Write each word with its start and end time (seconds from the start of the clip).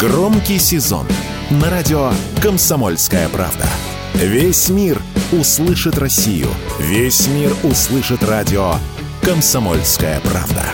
Громкий 0.00 0.58
сезон 0.58 1.06
на 1.50 1.68
радио 1.68 2.10
«Комсомольская 2.42 3.28
правда». 3.28 3.66
Весь 4.14 4.70
мир 4.70 4.98
услышит 5.30 5.98
Россию. 5.98 6.48
Весь 6.78 7.26
мир 7.26 7.52
услышит 7.64 8.24
радио 8.24 8.76
«Комсомольская 9.20 10.18
правда». 10.20 10.64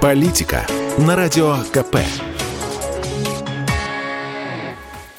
Политика 0.00 0.64
на 0.98 1.16
радио 1.16 1.56
КП. 1.72 1.96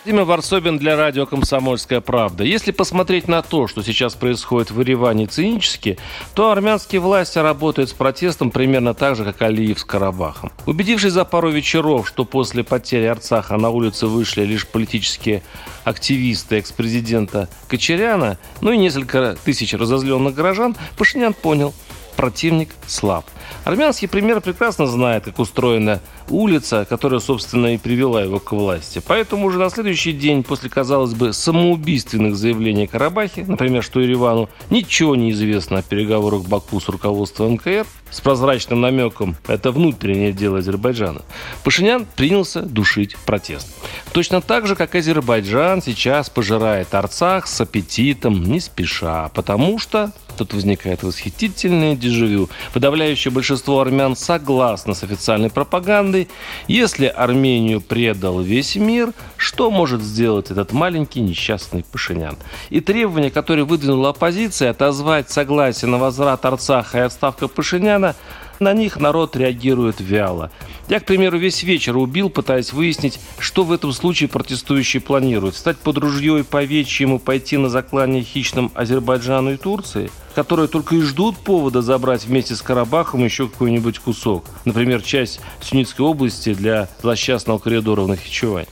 Владимир 0.10 0.26
Варсобин 0.26 0.80
для 0.80 0.96
радио 0.96 1.28
«Комсомольская 1.28 2.02
правда». 2.02 2.44
Если 2.44 2.72
посмотреть 2.72 3.28
на 3.28 3.44
то, 3.44 3.68
что 3.68 3.84
сейчас 3.84 4.16
происходит 4.16 4.72
в 4.72 4.80
Ереване 4.80 5.28
цинически, 5.28 6.00
то 6.34 6.50
армянские 6.50 7.00
власти 7.00 7.38
работают 7.38 7.92
с 7.92 7.94
протестом 7.94 8.50
примерно 8.50 8.96
так 8.96 9.16
же, 9.16 9.24
как 9.24 9.40
Алиев 9.44 9.78
с 9.78 9.84
Карабахом. 9.84 10.52
Убедившись 10.66 11.14
за 11.14 11.26
пару 11.26 11.52
вечеров, 11.52 12.08
что 12.08 12.26
после 12.26 12.64
потери 12.64 13.06
Арцаха 13.06 13.58
на 13.58 13.70
улице 13.70 14.08
вышли 14.08 14.46
лишь 14.46 14.66
политические 14.66 15.44
активисты 15.84 16.58
экс-президента 16.58 17.48
Кочеряна, 17.68 18.40
ну 18.62 18.72
и 18.72 18.78
несколько 18.78 19.38
тысяч 19.46 19.76
разозленных 19.76 20.34
горожан, 20.34 20.76
Пашинян 20.98 21.36
понял– 21.36 21.72
противник 22.20 22.72
слаб. 22.86 23.26
Армянский 23.64 24.08
премьер 24.08 24.42
прекрасно 24.42 24.88
знает, 24.88 25.26
как 25.26 25.40
устроена 25.40 26.00
улица, 26.30 26.86
которая, 26.88 27.20
собственно, 27.20 27.74
и 27.74 27.78
привела 27.78 28.22
его 28.22 28.40
к 28.40 28.52
власти. 28.52 29.02
Поэтому 29.06 29.48
уже 29.48 29.60
на 29.60 29.70
следующий 29.70 30.12
день 30.12 30.44
после, 30.44 30.70
казалось 30.70 31.14
бы, 31.14 31.34
самоубийственных 31.34 32.36
заявлений 32.36 32.88
Карабахе, 32.88 33.46
например, 33.48 33.84
что 33.84 34.00
Еревану 34.00 34.50
ничего 34.70 35.16
не 35.16 35.32
известно 35.32 35.80
о 35.80 35.82
переговорах 35.82 36.44
Баку 36.44 36.80
с 36.80 36.88
руководством 36.90 37.54
НКР, 37.54 37.86
с 38.12 38.22
прозрачным 38.22 38.82
намеком 38.82 39.36
«это 39.48 39.72
внутреннее 39.72 40.32
дело 40.32 40.60
Азербайджана», 40.60 41.22
Пашинян 41.64 42.08
принялся 42.16 42.62
душить 42.62 43.16
протест. 43.26 43.68
Точно 44.12 44.42
так 44.42 44.68
же, 44.68 44.76
как 44.76 44.96
Азербайджан 44.96 45.82
сейчас 45.82 46.30
пожирает 46.30 46.94
Арцах 46.94 47.48
с 47.48 47.62
аппетитом, 47.62 48.44
не 48.44 48.60
спеша, 48.60 49.30
потому 49.34 49.80
что 49.80 50.12
тут 50.40 50.54
возникает 50.54 51.04
восхитительное 51.04 51.96
дежавю. 51.96 52.50
Подавляющее 52.74 53.32
большинство 53.32 53.82
армян 53.82 54.16
согласно 54.16 54.94
с 54.94 55.04
официальной 55.04 55.50
пропагандой. 55.50 56.30
Если 56.68 57.08
Армению 57.08 57.82
предал 57.82 58.40
весь 58.40 58.78
мир, 58.78 59.12
что 59.36 59.70
может 59.70 60.02
сделать 60.02 60.50
этот 60.50 60.72
маленький 60.72 61.20
несчастный 61.20 61.84
Пашинян? 61.84 62.38
И 62.70 62.80
требования, 62.80 63.32
которые 63.32 63.66
выдвинула 63.66 64.10
оппозиция, 64.10 64.72
отозвать 64.72 65.30
согласие 65.30 65.90
на 65.90 65.98
возврат 65.98 66.46
Арцаха 66.46 67.00
и 67.00 67.02
отставка 67.02 67.48
Пашиняна– 67.50 68.16
на 68.60 68.74
них 68.74 68.98
народ 68.98 69.36
реагирует 69.36 70.00
вяло. 70.00 70.52
Я, 70.88 71.00
к 71.00 71.06
примеру, 71.06 71.38
весь 71.38 71.64
вечер 71.64 71.98
убил, 71.98 72.30
пытаясь 72.30 72.74
выяснить, 72.74 73.20
что 73.38 73.64
в 73.64 73.72
этом 73.72 73.92
случае 73.94 74.30
протестующие 74.30 75.02
планируют. 75.02 75.56
Стать 75.56 75.78
под 75.78 75.98
ружье 75.98 76.40
и 76.40 76.44
повечьему 76.44 77.20
пойти 77.20 77.58
на 77.58 77.70
заклание 77.70 78.24
хищным 78.24 78.72
Азербайджану 78.74 79.54
и 79.54 79.58
Турции, 79.58 80.12
которые 80.36 80.68
только 80.68 80.96
и 80.96 81.02
ждут 81.02 81.38
повода 81.38 81.82
забрать 81.82 82.26
вместе 82.26 82.56
с 82.56 82.62
Карабахом 82.62 83.24
еще 83.24 83.48
какой-нибудь 83.48 84.00
кусок. 84.00 84.46
Например, 84.66 85.02
часть 85.02 85.42
Сунитской 85.62 86.06
области 86.06 86.54
для 86.54 86.90
злосчастного 87.02 87.60
коридора 87.60 88.02
в 88.02 88.08
Нахичевань. 88.08 88.68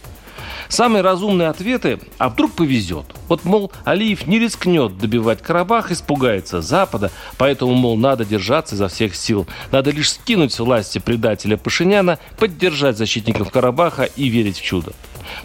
Самые 0.70 1.02
разумные 1.02 1.50
ответы– 1.50 2.00
а 2.18 2.30
вдруг 2.30 2.54
повезет? 2.54 3.06
Вот, 3.28 3.46
мол, 3.46 3.72
Алиев 3.86 4.28
не 4.28 4.40
рискнет 4.40 4.98
добивать 4.98 5.42
Карабах, 5.42 5.92
испугается 5.92 6.62
Запада, 6.62 7.12
поэтому, 7.38 7.74
мол, 7.74 7.96
надо 7.96 8.26
держаться 8.26 8.76
изо 8.76 8.88
всех 8.88 9.16
сил. 9.16 9.46
Надо 9.72 9.92
лишь 9.92 10.12
скинуть 10.12 10.54
с 10.54 10.60
власти 10.60 11.00
предателя 11.00 11.58
Пашиняна, 11.58 12.20
поддержать 12.40 12.98
защитников 12.98 13.52
Карабаха 13.52 14.04
и 14.04 14.28
верить 14.30 14.58
в 14.58 14.64
чудо. 14.64 14.94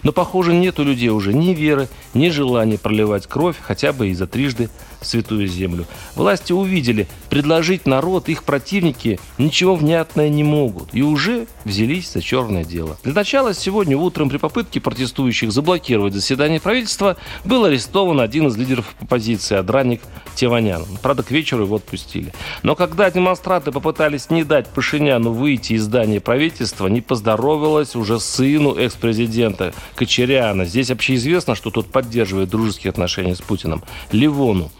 Но, 0.01 0.11
похоже, 0.11 0.53
нет 0.53 0.79
у 0.79 0.83
людей 0.83 1.09
уже 1.09 1.33
ни 1.33 1.53
веры, 1.53 1.89
ни 2.13 2.29
желания 2.29 2.77
проливать 2.77 3.27
кровь 3.27 3.57
хотя 3.61 3.93
бы 3.93 4.09
и 4.09 4.13
за 4.13 4.27
трижды 4.27 4.69
святую 5.05 5.47
землю. 5.47 5.85
Власти 6.15 6.53
увидели, 6.53 7.07
предложить 7.29 7.85
народ 7.85 8.29
их 8.29 8.43
противники 8.43 9.19
ничего 9.37 9.75
внятное 9.75 10.29
не 10.29 10.43
могут 10.43 10.89
и 10.93 11.01
уже 11.01 11.47
взялись 11.65 12.11
за 12.11 12.21
черное 12.21 12.63
дело. 12.63 12.97
Для 13.03 13.13
начала 13.13 13.53
сегодня 13.53 13.97
утром 13.97 14.29
при 14.29 14.37
попытке 14.37 14.79
протестующих 14.79 15.51
заблокировать 15.51 16.13
заседание 16.13 16.59
правительства 16.59 17.17
был 17.43 17.65
арестован 17.65 18.19
один 18.19 18.47
из 18.47 18.57
лидеров 18.57 18.95
оппозиции, 18.99 19.57
Адраник 19.57 20.01
Теванян. 20.35 20.85
Правда, 21.01 21.23
к 21.23 21.31
вечеру 21.31 21.63
его 21.63 21.75
отпустили. 21.75 22.33
Но 22.63 22.75
когда 22.75 23.09
демонстранты 23.09 23.71
попытались 23.71 24.29
не 24.29 24.43
дать 24.43 24.67
Пашиняну 24.67 25.31
выйти 25.31 25.73
из 25.73 25.83
здания 25.83 26.19
правительства, 26.19 26.87
не 26.87 27.01
поздоровилась 27.01 27.95
уже 27.95 28.19
сыну 28.19 28.75
экс-президента 28.75 29.73
Кочеряна. 29.95 30.65
Здесь 30.65 30.91
общеизвестно, 30.91 31.55
что 31.55 31.69
тот 31.69 31.87
поддерживает 31.87 32.49
дружеские 32.49 32.89
отношения 32.89 33.35
с 33.35 33.41
Путиным. 33.41 33.83
Ливону. 34.11 34.71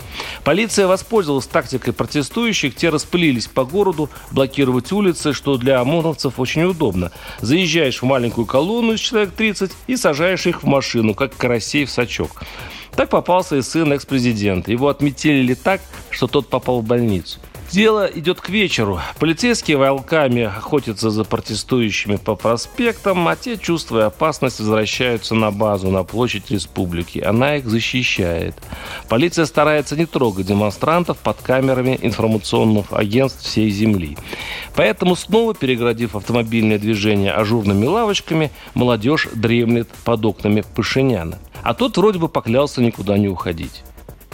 Полиция 0.44 0.88
воспользовалась 0.88 1.48
тактикой 1.48 1.94
протестующих. 1.94 2.76
Те 2.76 2.90
распылились 2.90 3.48
по 3.48 3.66
городу, 3.66 4.10
блокировать 4.32 4.92
улицы, 4.92 5.34
что 5.34 5.58
для 5.58 5.80
ОМОНовцев 5.82 6.40
очень 6.40 6.64
удобно. 6.64 7.12
Заезжаешь 7.42 8.02
в 8.02 8.06
маленькую 8.06 8.46
колонну 8.46 8.94
из 8.94 9.00
человек 9.00 9.32
30 9.34 9.72
и 9.88 9.96
сажаешь 9.96 10.46
их 10.46 10.64
в 10.64 10.66
машину, 10.66 11.14
как 11.14 11.36
карасей 11.36 11.86
в 11.86 11.90
сачок. 11.92 12.44
Так 12.96 13.10
попался 13.10 13.56
и 13.56 13.62
сын 13.62 13.92
экс-президента. 13.94 14.72
Его 14.72 14.88
отметили 14.88 15.56
так, 15.56 15.82
что 16.10 16.28
тот 16.28 16.50
попал 16.50 16.82
в 16.82 16.86
больницу. 16.86 17.40
Дело 17.72 18.06
идет 18.06 18.40
к 18.40 18.50
вечеру. 18.50 19.00
Полицейские 19.20 19.78
волками 19.78 20.44
охотятся 20.44 21.10
за 21.10 21.24
протестующими 21.24 22.18
по 22.18 22.36
проспектам, 22.36 23.28
а 23.28 23.36
те, 23.36 23.58
чувствуя 23.58 24.08
опасность, 24.08 24.60
возвращаются 24.60 25.34
на 25.34 25.50
базу, 25.52 25.90
на 25.90 26.04
площадь 26.04 26.52
республики. 26.52 27.20
Она 27.20 27.56
их 27.56 27.66
защищает. 27.66 28.56
Полиция 29.10 29.46
старается 29.46 29.96
не 29.96 30.06
трогать 30.06 30.46
демонстрантов 30.46 31.18
под 31.18 31.42
камерами 31.42 31.98
информационных 32.02 32.92
агентств 32.92 33.44
всей 33.44 33.70
земли. 33.72 34.18
Поэтому, 34.76 35.16
снова 35.16 35.56
переградив 35.56 36.16
автомобильное 36.16 36.78
движение 36.78 37.32
ажурными 37.32 37.86
лавочками, 37.86 38.52
молодежь 38.76 39.30
дремлет 39.34 39.90
под 40.04 40.24
окнами 40.26 40.64
Пашиняна. 40.76 41.40
А 41.64 41.74
тот 41.74 41.98
вроде 41.98 42.20
бы 42.20 42.30
поклялся 42.30 42.82
никуда 42.82 43.18
не 43.18 43.30
уходить. 43.30 43.84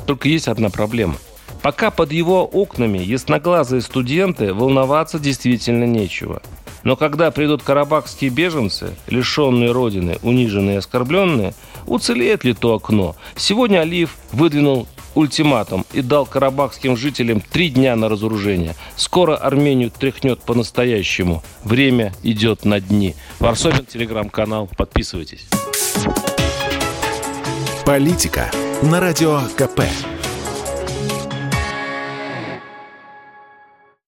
Только 0.05 0.27
есть 0.27 0.47
одна 0.47 0.69
проблема– 0.69 1.15
Пока 1.61 1.91
под 1.91 2.11
его 2.11 2.45
окнами 2.45 2.99
ясноглазые 2.99 3.81
студенты, 3.81 4.53
волноваться 4.53 5.19
действительно 5.19 5.83
нечего. 5.83 6.41
Но 6.83 6.95
когда 6.95 7.29
придут 7.31 7.61
карабахские 7.61 8.29
беженцы, 8.29 8.95
лишенные 9.07 9.71
родины, 9.71 10.17
униженные 10.21 10.75
и 10.75 10.77
оскорбленные, 10.77 11.53
уцелеет 11.85 12.45
ли 12.45 12.53
то 12.53 12.75
окно? 12.75 13.15
Сегодня 13.35 13.79
Алиев 13.79 14.15
выдвинул 14.31 14.87
ультиматум 15.15 15.85
и 15.91 16.01
дал 16.01 16.25
карабахским 16.25 16.95
жителям 16.95 17.41
три 17.41 17.69
дня 17.69 17.95
на 17.95 18.07
разоружение. 18.07 18.75
Скоро 18.95 19.35
Армению 19.35 19.91
тряхнет 19.91 20.41
по-настоящему. 20.41 21.43
Время 21.63 22.13
идет 22.23 22.63
на 22.63 22.79
дни. 22.79 23.15
Варсобин, 23.39 23.85
телеграм-канал. 23.85 24.69
Подписывайтесь. 24.77 25.47
Политика 27.85 28.49
на 28.83 28.99
радио 28.99 29.41
КП. 29.57 29.81